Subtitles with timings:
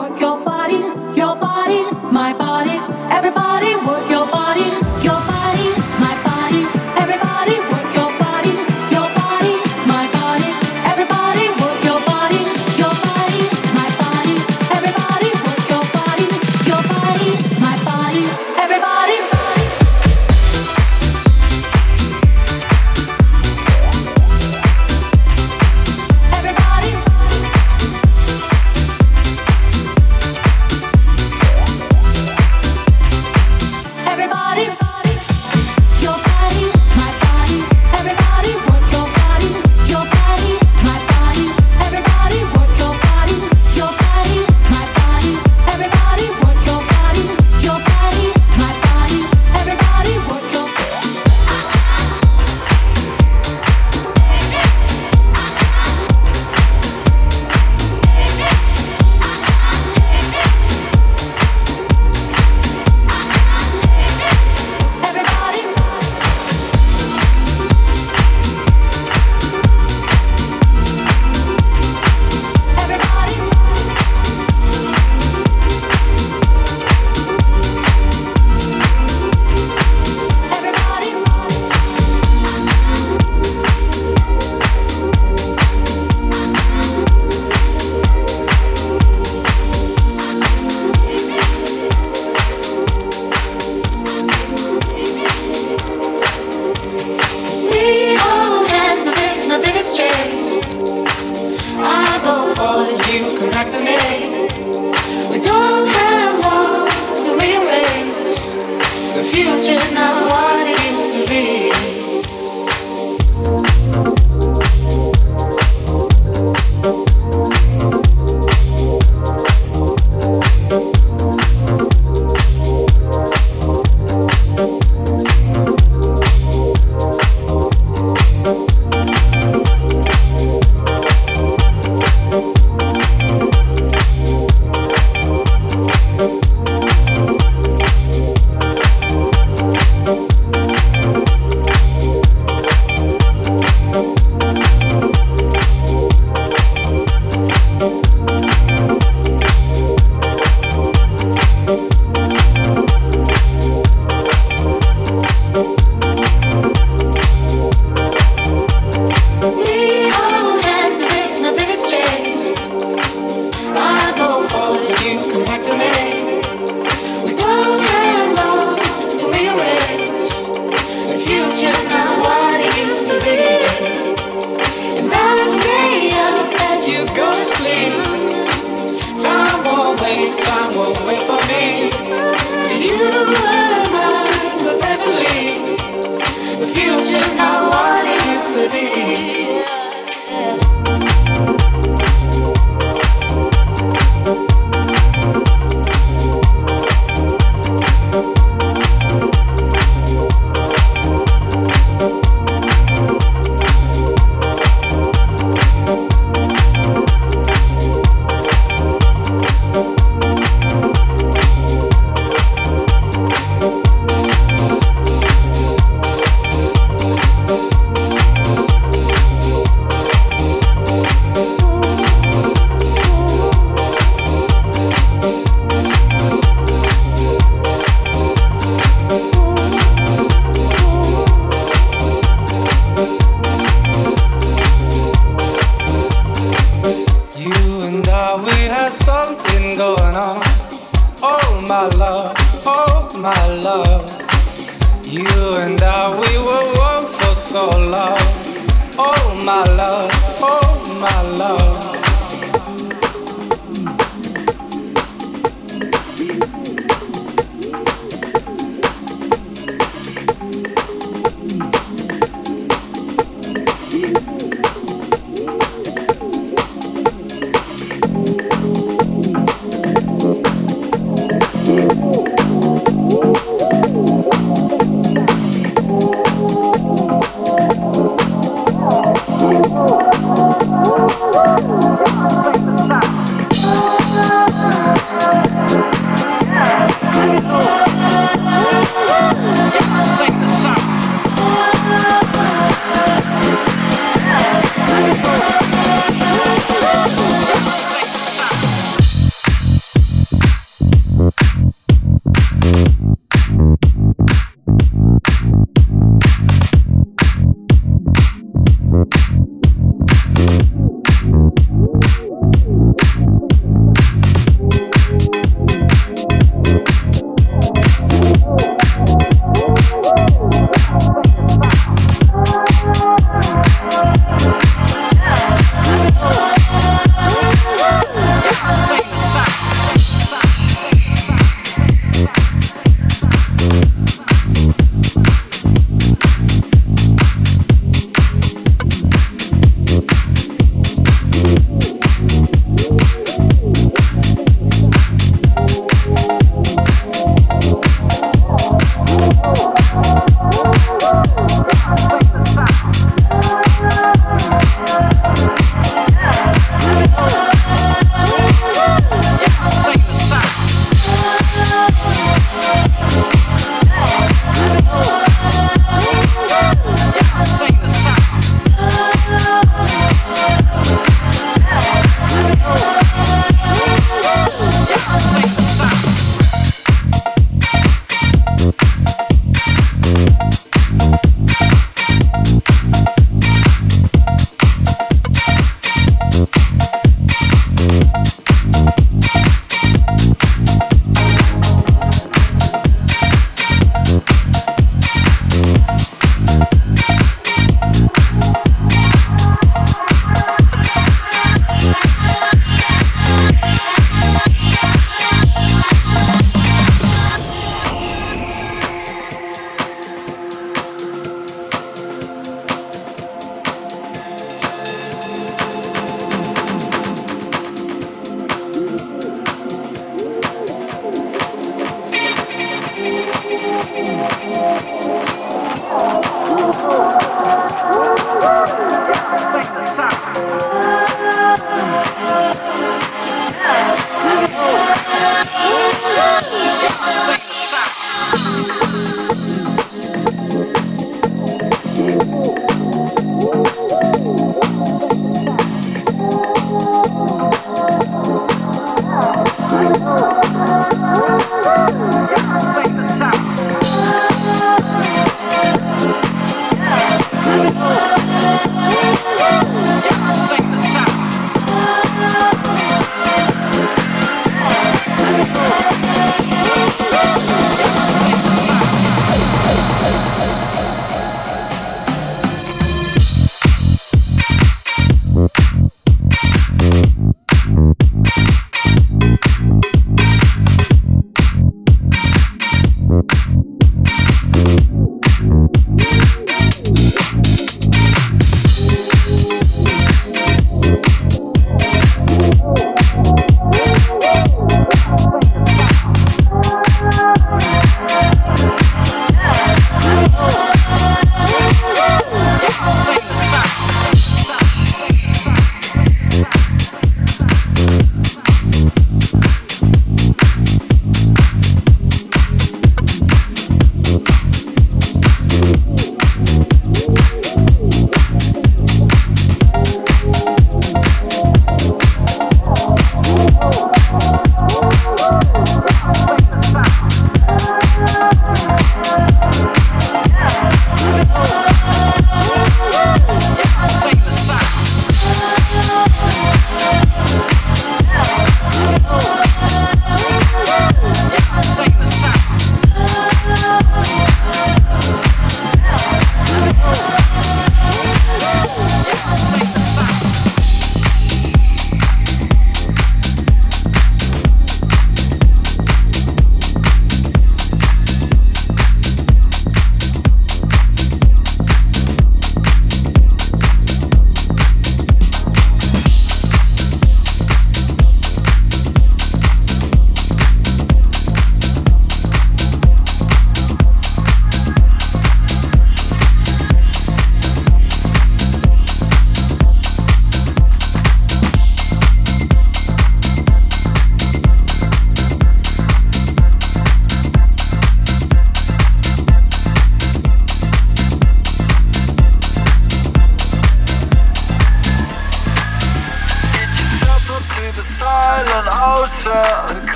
[0.00, 0.07] Oh,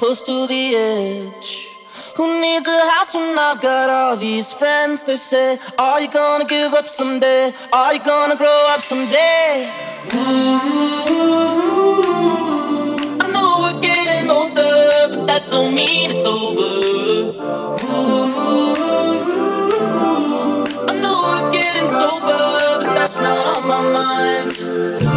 [0.00, 1.68] close to the edge.
[2.16, 5.04] Who needs a house when I've got all these friends?
[5.04, 7.52] They say, Are you gonna give up someday?
[7.72, 9.70] Are you gonna grow up someday?
[10.14, 10.58] Ooh,
[13.24, 16.70] I know we're getting older, but that don't mean it's over.
[17.84, 18.00] Ooh,
[20.88, 25.09] I know we're getting sober, but that's not on my mind.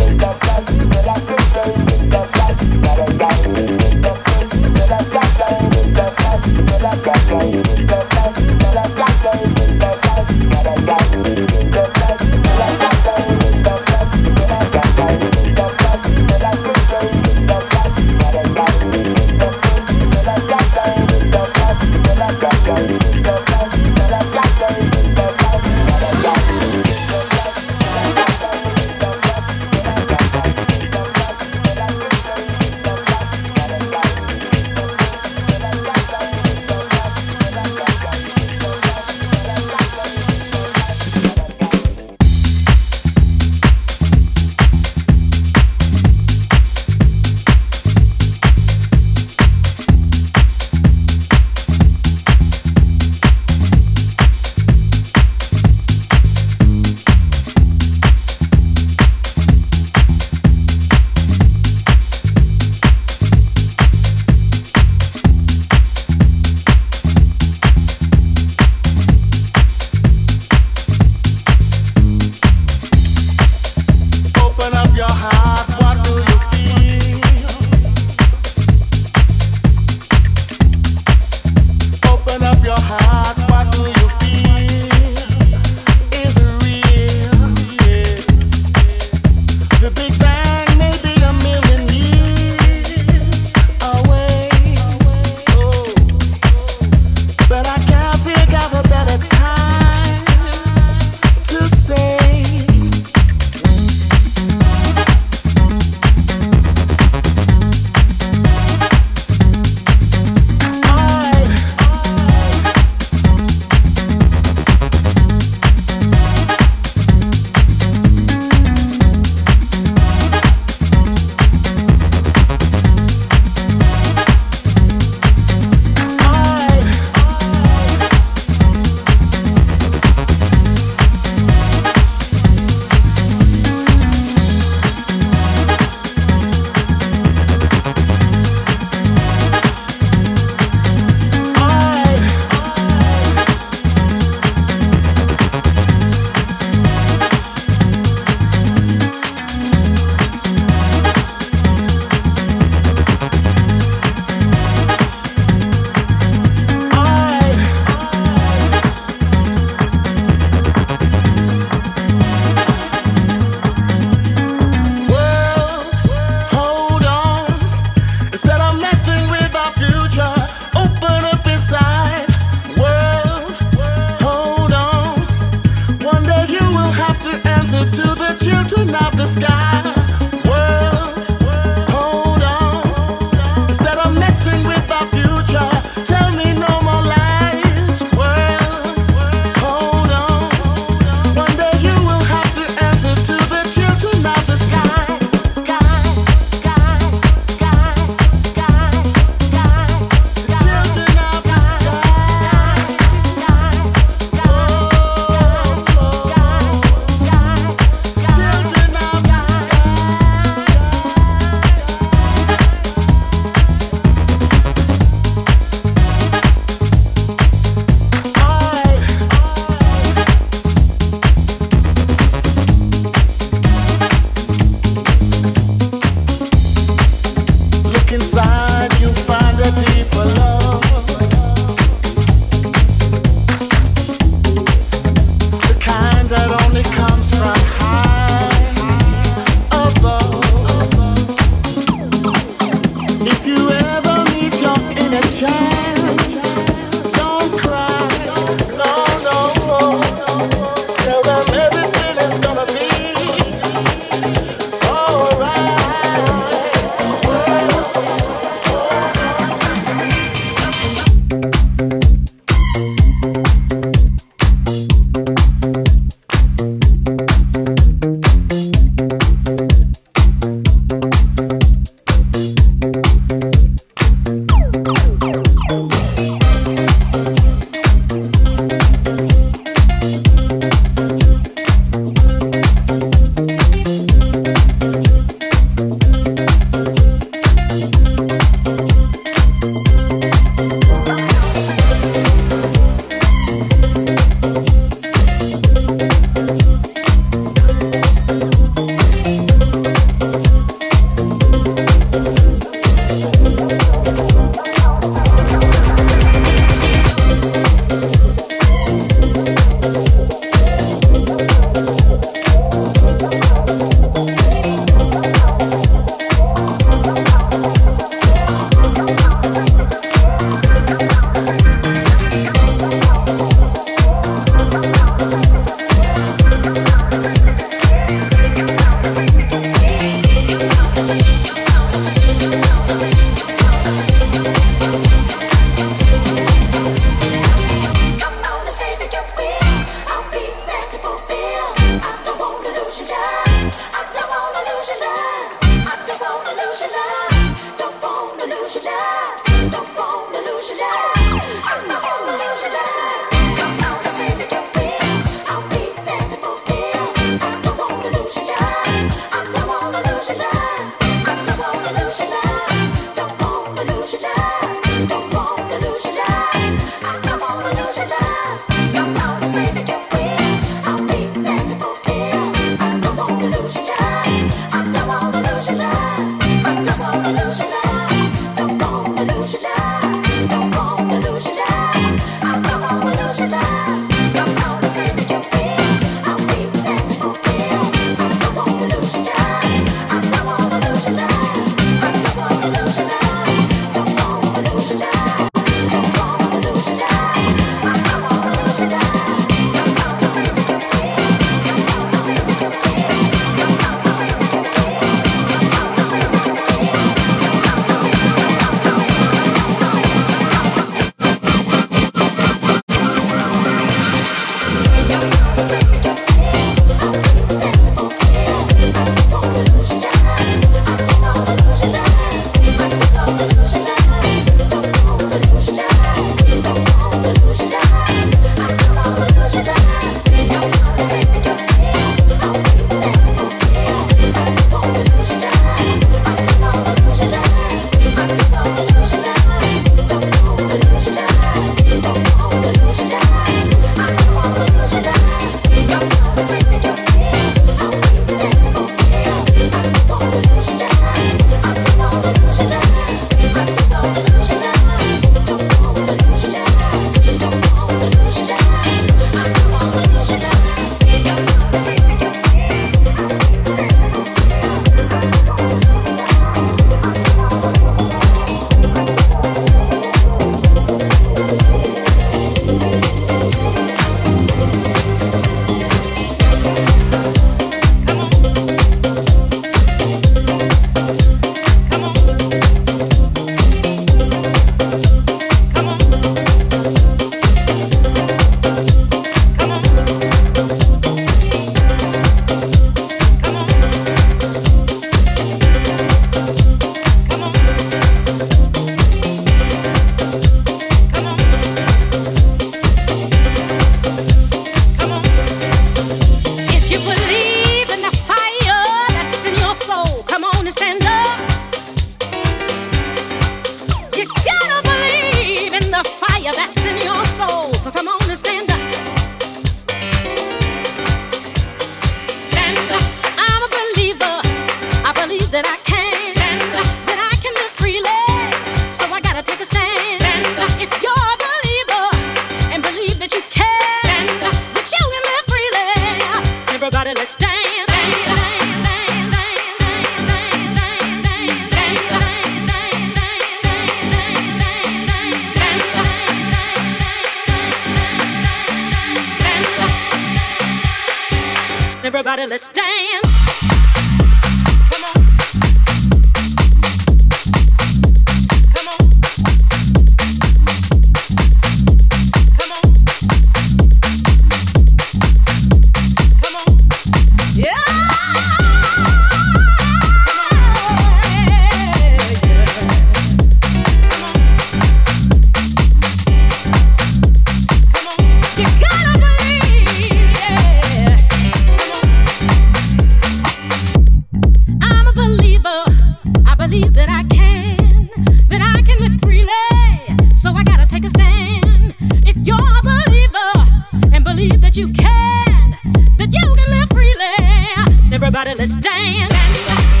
[590.41, 591.93] So I gotta take a stand.
[592.25, 595.77] If you're a believer and believe that you can,
[596.17, 600.00] that you can live freely, everybody let's dance.